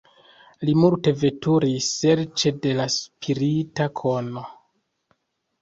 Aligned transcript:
Li 0.69 0.73
multe 0.83 1.11
veturis 1.23 1.89
serĉe 1.99 2.53
de 2.65 2.87
spirita 2.95 3.89
kono. 4.01 4.43